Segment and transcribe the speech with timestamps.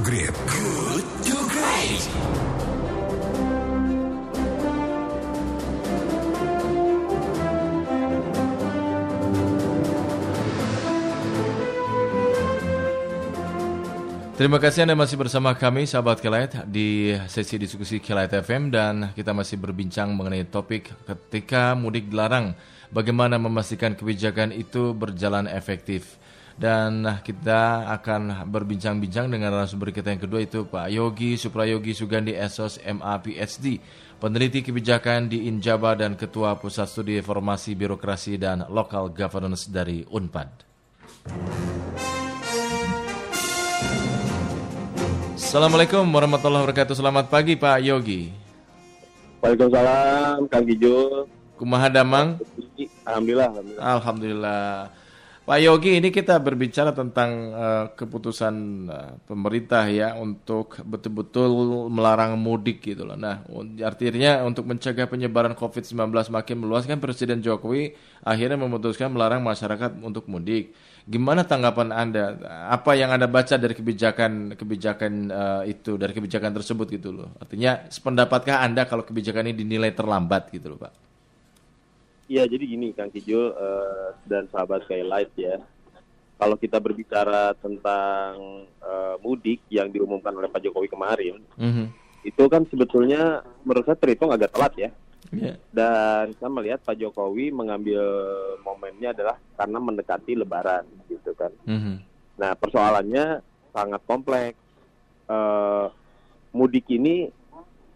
[0.00, 0.32] Great.
[0.48, 2.02] Good to Great.
[14.40, 19.36] Terima kasih Anda masih bersama kami, sahabat Kilat, di sesi diskusi Kilat FM dan kita
[19.36, 22.56] masih berbincang mengenai topik ketika mudik dilarang,
[22.88, 26.19] bagaimana memastikan kebijakan itu berjalan efektif.
[26.60, 32.76] Dan kita akan berbincang-bincang dengan narasumber kita yang kedua itu Pak Yogi Suprayogi Sugandi Esos
[32.84, 33.80] MA PhD,
[34.20, 40.68] peneliti kebijakan di Injaba dan Ketua Pusat Studi Formasi Birokrasi dan Local Governance dari UNPAD.
[45.40, 46.92] Assalamualaikum warahmatullahi wabarakatuh.
[46.92, 48.36] Selamat pagi Pak Yogi.
[49.40, 51.24] Waalaikumsalam, Kang Gijul.
[51.56, 52.36] Kumaha damang?
[53.08, 53.80] Alhamdulillah, alhamdulillah.
[53.80, 55.08] Alhamdulillah.
[55.50, 58.54] Pak Yogi, ini kita berbicara tentang uh, keputusan
[58.86, 61.50] uh, pemerintah ya untuk betul-betul
[61.90, 63.18] melarang mudik gitu loh.
[63.18, 63.42] Nah,
[63.82, 70.30] artinya untuk mencegah penyebaran COVID-19 makin meluas kan Presiden Jokowi akhirnya memutuskan melarang masyarakat untuk
[70.30, 70.70] mudik.
[71.10, 72.38] Gimana tanggapan Anda?
[72.70, 77.34] Apa yang Anda baca dari kebijakan kebijakan uh, itu, dari kebijakan tersebut gitu loh?
[77.42, 81.09] Artinya, sependapatkah Anda kalau kebijakan ini dinilai terlambat gitu loh, Pak?
[82.30, 85.58] Iya, jadi gini Kang Kijul uh, dan sahabat Skylight ya.
[86.38, 91.86] Kalau kita berbicara tentang uh, mudik yang diumumkan oleh Pak Jokowi kemarin, mm -hmm.
[92.22, 94.90] itu kan sebetulnya menurut saya terhitung agak telat ya.
[95.34, 95.58] Yeah.
[95.74, 98.00] Dan saya melihat Pak Jokowi mengambil
[98.62, 101.50] momennya adalah karena mendekati Lebaran, gitu kan.
[101.66, 101.96] Mm -hmm.
[102.38, 103.42] Nah persoalannya
[103.74, 104.58] sangat kompleks.
[105.26, 105.90] Uh,
[106.54, 107.30] mudik ini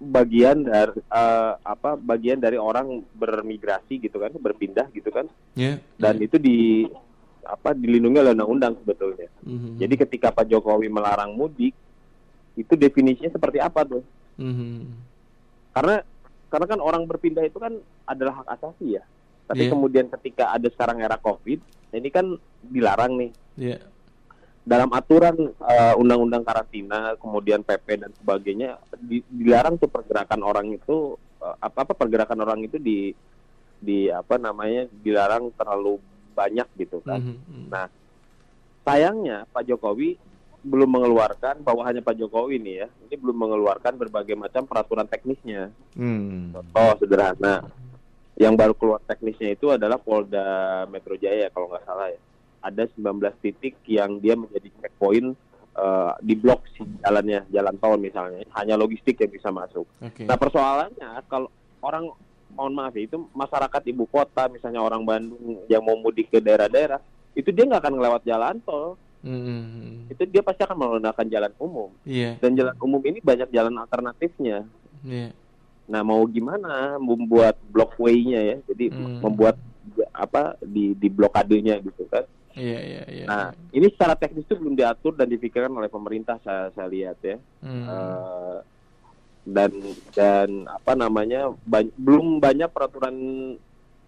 [0.00, 6.16] bagian dari uh, apa bagian dari orang bermigrasi gitu kan berpindah gitu kan yeah, dan
[6.16, 6.24] yeah.
[6.24, 6.88] itu di
[7.44, 9.76] apa dilindungi oleh undang-undang sebetulnya mm-hmm.
[9.76, 11.76] jadi ketika Pak Jokowi melarang mudik
[12.56, 14.00] itu definisinya seperti apa tuh
[14.40, 14.80] mm-hmm.
[15.76, 15.96] karena
[16.48, 17.76] karena kan orang berpindah itu kan
[18.08, 19.04] adalah hak asasi ya
[19.44, 19.72] tapi yeah.
[19.76, 21.60] kemudian ketika ada sekarang era covid
[21.92, 23.84] ini kan dilarang nih yeah
[24.70, 31.18] dalam aturan uh, undang-undang karantina kemudian PP dan sebagainya di, dilarang tuh pergerakan orang itu
[31.42, 33.10] uh, apa apa pergerakan orang itu di
[33.82, 35.98] di apa namanya dilarang terlalu
[36.38, 37.18] banyak gitu kan.
[37.18, 37.64] Mm -hmm.
[37.66, 37.90] Nah
[38.86, 40.14] sayangnya Pak Jokowi
[40.62, 45.74] belum mengeluarkan bawahannya Pak Jokowi ini ya ini belum mengeluarkan berbagai macam peraturan teknisnya.
[45.98, 46.54] Mm.
[46.54, 47.66] Contoh sederhana
[48.38, 52.29] yang baru keluar teknisnya itu adalah Polda Metro Jaya kalau nggak salah ya
[52.60, 55.32] ada 19 titik yang dia menjadi checkpoint
[55.76, 59.88] uh, di blok si jalannya jalan tol misalnya hanya logistik yang bisa masuk.
[60.00, 60.28] Okay.
[60.28, 61.48] Nah persoalannya kalau
[61.80, 62.12] orang
[62.52, 66.98] mohon maaf ya, itu masyarakat ibu kota misalnya orang Bandung yang mau mudik ke daerah-daerah
[67.32, 68.98] itu dia nggak akan melewat jalan tol.
[69.20, 70.16] Mm-hmm.
[70.16, 71.90] Itu dia pasti akan menggunakan jalan umum.
[72.08, 72.40] Yeah.
[72.40, 74.64] Dan jalan umum ini banyak jalan alternatifnya.
[75.04, 75.36] Yeah.
[75.86, 79.20] Nah mau gimana membuat blok way-nya ya, jadi mm.
[79.20, 79.60] membuat
[80.16, 82.24] apa di di blokadenya gitu kan.
[82.58, 83.24] Iya, iya, iya.
[83.30, 87.36] Nah, ini secara teknis itu belum diatur dan dipikirkan oleh pemerintah saya, saya lihat ya.
[87.62, 87.84] Hmm.
[87.86, 88.56] Uh,
[89.46, 89.72] dan
[90.12, 93.16] dan apa namanya ba belum banyak peraturan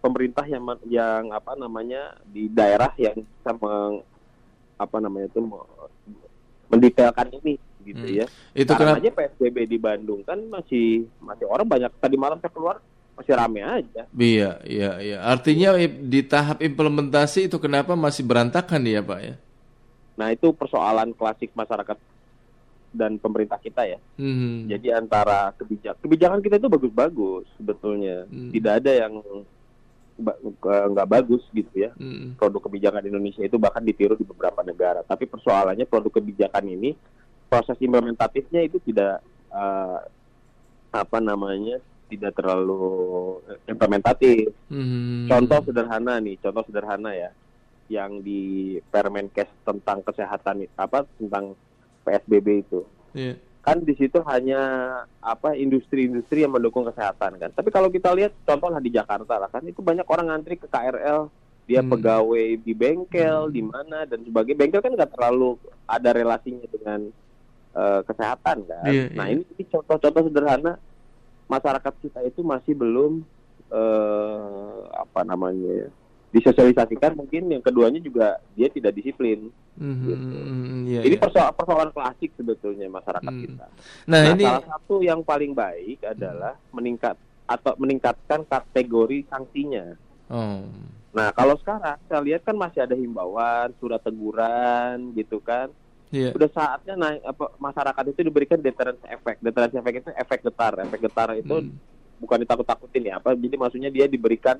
[0.00, 4.00] pemerintah yang yang apa namanya di daerah yang bisa meng,
[4.78, 5.40] apa namanya itu
[6.70, 8.18] mendetailkan ini gitu hmm.
[8.22, 8.26] ya.
[8.54, 9.02] Itu Karena kenapa?
[9.02, 12.78] aja PSBB di Bandung kan masih masih orang banyak tadi malam saya keluar
[13.18, 14.02] masih rame aja.
[14.14, 15.18] Iya, iya, iya.
[15.26, 19.34] Artinya di tahap implementasi itu kenapa masih berantakan ya, Pak ya?
[20.14, 21.98] Nah, itu persoalan klasik masyarakat
[22.94, 23.98] dan pemerintah kita ya.
[24.16, 24.64] Hmm.
[24.70, 28.24] Jadi antara kebijakan kebijakan kita itu bagus-bagus sebetulnya.
[28.30, 28.50] Hmm.
[28.50, 29.12] Tidak ada yang
[30.66, 31.90] nggak bagus gitu ya.
[31.94, 32.34] Hmm.
[32.34, 35.04] Produk kebijakan Indonesia itu bahkan ditiru di beberapa negara.
[35.04, 36.96] Tapi persoalannya produk kebijakan ini
[37.48, 39.20] proses implementatifnya itu tidak
[39.52, 40.04] uh,
[40.88, 43.38] apa namanya tidak terlalu
[43.68, 44.50] implementatif.
[44.72, 45.28] Hmm.
[45.28, 47.30] Contoh sederhana nih, contoh sederhana ya,
[47.92, 51.56] yang di Permenkes tentang kesehatan apa tentang
[52.04, 52.80] PSBB itu.
[53.12, 53.36] Yeah.
[53.64, 54.62] Kan di situ hanya
[55.20, 57.50] apa industri-industri yang mendukung kesehatan kan.
[57.52, 61.28] Tapi kalau kita lihat contohnya di Jakarta lah kan itu banyak orang ngantri ke KRL,
[61.68, 61.90] dia hmm.
[61.92, 63.52] pegawai di bengkel, hmm.
[63.52, 64.58] di mana dan sebagainya.
[64.64, 67.00] Bengkel kan nggak terlalu ada relasinya dengan
[67.76, 68.88] uh, kesehatan kan.
[68.88, 69.44] Yeah, nah, yeah.
[69.44, 70.80] ini contoh-contoh sederhana
[71.48, 73.24] masyarakat kita itu masih belum
[73.72, 75.88] uh, apa namanya ya,
[76.28, 79.48] disosialisasikan mungkin yang keduanya juga dia tidak disiplin.
[79.78, 80.36] Mm-hmm, gitu.
[80.90, 81.22] yeah, ini yeah.
[81.22, 83.40] persoalan persoalan klasik sebetulnya masyarakat mm.
[83.46, 83.66] kita.
[84.10, 86.74] Nah, nah ini salah satu yang paling baik adalah mm.
[86.74, 87.16] meningkat
[87.48, 89.96] atau meningkatkan kategori sanksinya.
[90.28, 90.68] Oh.
[91.16, 95.72] Nah kalau sekarang saya lihat kan masih ada himbauan, surat teguran gitu kan.
[96.08, 96.32] Yeah.
[96.32, 99.38] Udah saatnya naik apa masyarakat itu diberikan deterrence effect.
[99.44, 100.72] Deterrence effect itu efek getar.
[100.80, 101.72] Efek getar itu hmm.
[102.24, 103.36] bukan ditakut-takutin ya apa.
[103.36, 104.56] Jadi maksudnya dia diberikan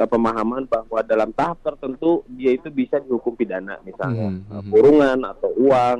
[0.00, 4.40] uh, pemahaman bahwa dalam tahap tertentu dia itu bisa dihukum pidana misalnya hmm.
[4.48, 5.98] uh, kurungan atau uang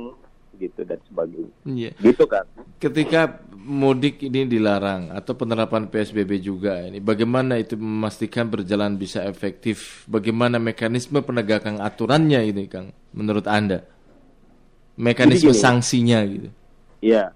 [0.57, 1.53] gitu dan sebagainya.
[1.65, 1.93] Yeah.
[1.97, 2.45] Gitu kan.
[2.77, 10.05] Ketika mudik ini dilarang atau penerapan PSBB juga ini bagaimana itu memastikan berjalan bisa efektif?
[10.09, 13.85] Bagaimana mekanisme penegakan aturannya ini Kang menurut Anda?
[15.01, 16.49] Mekanisme gini, sanksinya gitu.
[17.01, 17.33] Iya.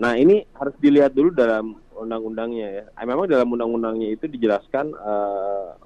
[0.00, 2.84] Nah, ini harus dilihat dulu dalam undang-undangnya ya.
[2.98, 5.76] Eh, memang dalam undang-undangnya itu dijelaskan uh,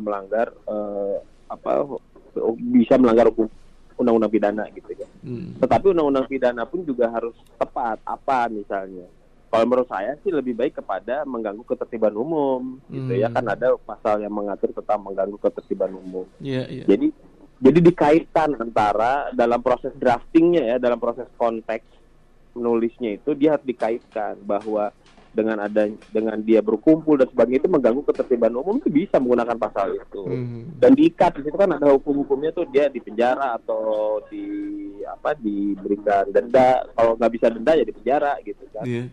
[0.00, 1.20] melanggar uh,
[1.50, 2.00] apa
[2.56, 3.50] bisa melanggar hukum
[3.94, 5.06] undang-undang pidana gitu ya.
[5.22, 5.54] Hmm.
[5.60, 8.00] Tetapi undang-undang pidana pun juga harus tepat.
[8.06, 9.06] Apa misalnya?
[9.54, 12.94] Kalau menurut saya sih lebih baik kepada mengganggu ketertiban umum, hmm.
[12.94, 13.36] gitu ya hmm.
[13.38, 16.26] kan ada pasal yang mengatur tentang mengganggu ketertiban umum.
[16.42, 16.86] Yeah, yeah.
[16.90, 17.14] Jadi
[17.62, 21.86] jadi dikaitkan antara dalam proses draftingnya ya, dalam proses konteks
[22.54, 24.94] menulisnya itu dia harus dikaitkan bahwa
[25.34, 29.90] dengan ada dengan dia berkumpul dan sebagainya itu mengganggu ketertiban umum itu bisa menggunakan pasal
[29.98, 30.78] itu hmm.
[30.78, 34.46] dan diikat di situ kan ada hukum-hukumnya tuh dia dipenjara atau di
[35.02, 39.10] apa diberikan denda kalau nggak bisa denda ya dipenjara gitu kan yeah.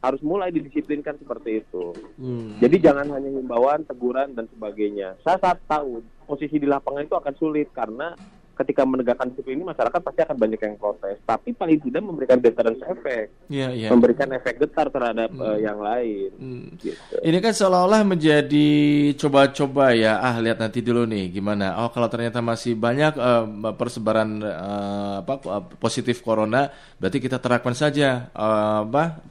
[0.00, 2.64] harus mulai didisiplinkan seperti itu hmm.
[2.64, 7.34] jadi jangan hanya himbauan teguran dan sebagainya saya saat tahu posisi di lapangan itu akan
[7.40, 8.12] sulit karena
[8.58, 12.82] ketika menegakkan disiplin ini masyarakat pasti akan banyak yang protes tapi paling tidak memberikan deterrence
[12.90, 13.86] efek yeah, yeah.
[13.86, 15.38] memberikan efek getar terhadap hmm.
[15.38, 16.66] uh, yang lain hmm.
[16.82, 17.14] gitu.
[17.22, 18.70] ini kan seolah-olah menjadi
[19.14, 23.46] coba-coba ya ah lihat nanti dulu nih gimana oh kalau ternyata masih banyak uh,
[23.78, 26.66] persebaran uh, apa positif corona
[26.98, 29.22] berarti kita terapkan saja uh, apa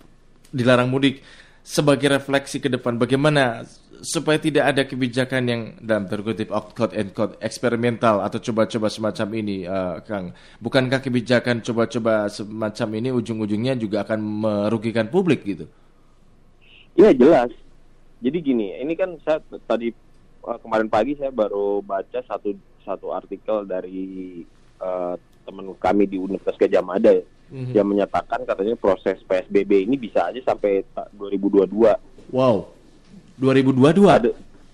[0.56, 1.20] dilarang mudik
[1.68, 3.68] sebagai refleksi ke depan bagaimana
[4.02, 9.64] supaya tidak ada kebijakan yang dalam terkutip quote and quote eksperimental atau coba-coba semacam ini,
[9.66, 10.34] uh, Kang.
[10.62, 15.66] Bukankah kebijakan coba-coba semacam ini ujung-ujungnya juga akan merugikan publik gitu?
[16.98, 17.52] Iya jelas.
[18.22, 19.94] Jadi gini, ini kan saya tadi
[20.46, 22.54] uh, kemarin pagi saya baru baca satu
[22.86, 24.42] satu artikel dari
[24.82, 27.74] uh, teman kami di Universitas Gajah Mada ya, mm-hmm.
[27.76, 30.86] yang menyatakan katanya proses PSBB ini bisa aja sampai
[31.16, 31.68] 2022.
[32.32, 32.76] Wow
[33.38, 34.06] 2022.
[34.10, 34.31] Ada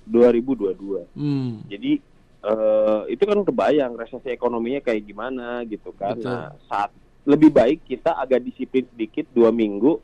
[0.08, 1.16] 2022.
[1.16, 1.64] Hmm.
[1.68, 2.00] Jadi
[2.44, 6.20] uh, itu kan kebayang resesi ekonominya kayak gimana gitu kan.
[6.20, 6.28] Betul.
[6.28, 6.92] Nah, saat
[7.24, 10.00] lebih baik kita agak disiplin sedikit dua minggu,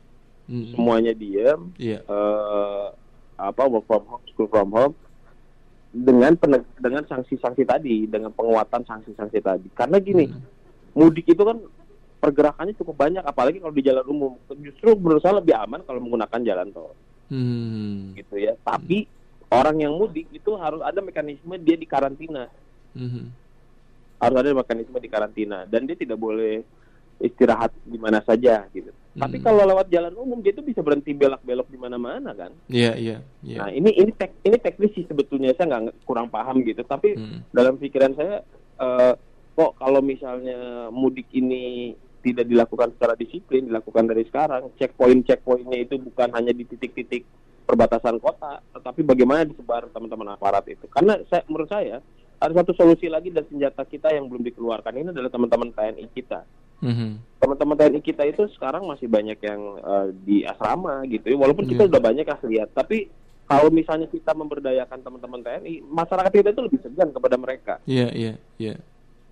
[0.48, 0.72] hmm.
[0.72, 2.00] semuanya diam, yeah.
[2.00, 2.08] Iya.
[2.08, 2.86] uh,
[3.40, 4.94] apa work from home, school from home,
[5.92, 9.68] dengan peneg dengan sanksi-sanksi tadi, dengan penguatan sanksi-sanksi tadi.
[9.76, 10.40] Karena gini, hmm.
[10.96, 11.60] mudik itu kan
[12.20, 14.32] pergerakannya cukup banyak, apalagi kalau di jalan umum.
[14.64, 16.96] Justru menurut saya lebih aman kalau menggunakan jalan tol
[17.30, 18.18] hmm.
[18.18, 18.39] gitu ya
[18.70, 19.50] tapi hmm.
[19.50, 22.46] orang yang mudik itu harus ada mekanisme dia di karantina
[22.94, 23.26] hmm.
[24.22, 26.62] harus ada mekanisme di karantina dan dia tidak boleh
[27.20, 29.18] istirahat di mana saja gitu hmm.
[29.18, 32.94] tapi kalau lewat jalan umum dia itu bisa berhenti belok-belok di mana-mana kan iya yeah,
[32.94, 33.58] iya yeah, yeah.
[33.58, 37.50] nah ini ini tek, ini teknis sih sebetulnya saya nggak kurang paham gitu tapi hmm.
[37.50, 38.46] dalam pikiran saya
[38.78, 39.12] uh,
[39.58, 44.68] kok kalau misalnya mudik ini tidak dilakukan secara disiplin, dilakukan dari sekarang.
[44.76, 47.24] Checkpoint checkpointnya itu bukan hanya di titik-titik
[47.70, 50.90] perbatasan kota, tetapi bagaimana disebar teman-teman aparat itu.
[50.90, 52.02] Karena saya, menurut saya
[52.40, 56.42] ada satu solusi lagi dan senjata kita yang belum dikeluarkan ini adalah teman-teman TNI kita.
[56.80, 57.10] Mm-hmm.
[57.38, 61.36] Teman-teman TNI kita itu sekarang masih banyak yang uh, di asrama gitu, ya.
[61.38, 61.72] walaupun yeah.
[61.76, 62.68] kita sudah banyak kasih lihat.
[62.74, 63.06] Tapi
[63.46, 67.74] kalau misalnya kita memberdayakan teman-teman TNI, masyarakat kita itu lebih segan kepada mereka.
[67.86, 68.68] Iya, yeah, iya, yeah, iya.
[68.74, 68.80] Yeah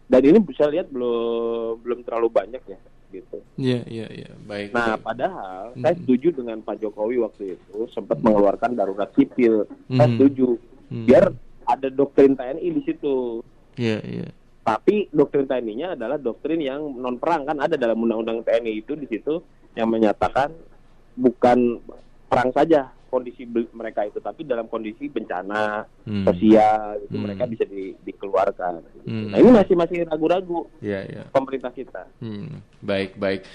[0.08, 2.80] dan ini bisa lihat belum belum terlalu banyak ya
[3.12, 3.37] gitu.
[3.58, 4.70] Iya iya iya baik.
[4.70, 5.02] Nah baik.
[5.02, 5.82] padahal hmm.
[5.82, 8.30] saya setuju dengan Pak Jokowi waktu itu sempat hmm.
[8.30, 9.66] mengeluarkan darurat sipil.
[9.90, 9.98] Hmm.
[9.98, 10.48] Saya setuju
[10.94, 11.04] hmm.
[11.10, 11.24] biar
[11.66, 13.42] ada doktrin TNI di situ.
[13.74, 14.28] Iya iya.
[14.62, 19.10] Tapi doktrin TNI-nya adalah doktrin yang non perang kan ada dalam undang-undang TNI itu di
[19.10, 19.42] situ
[19.74, 20.54] yang menyatakan
[21.18, 21.82] bukan
[22.30, 26.24] perang saja kondisi mereka itu tapi dalam kondisi bencana hmm.
[26.28, 27.24] sosial itu hmm.
[27.24, 29.32] mereka bisa di, dikeluarkan hmm.
[29.32, 31.26] nah ini masih masih ragu-ragu yeah, yeah.
[31.32, 32.60] pemerintah kita hmm.
[32.84, 33.48] baik baik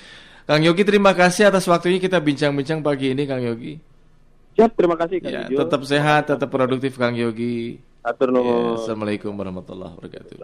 [0.44, 3.80] Kang Yogi terima kasih atas waktunya kita bincang-bincang pagi ini Kang Yogi
[4.58, 9.96] siap terima kasih Kang ya, tetap sehat tetap produktif Kang Yogi Atur ya, Assalamualaikum warahmatullahi
[9.96, 10.38] wabarakatuh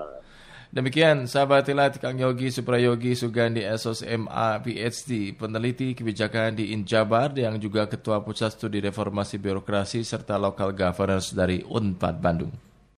[0.69, 7.57] Demikian sahabat telat Kang Yogi Suprayogi Sugandi Esos MA PhD peneliti kebijakan di Injabar yang
[7.57, 12.68] juga ketua pusat studi reformasi birokrasi serta local governance dari Unpad Bandung.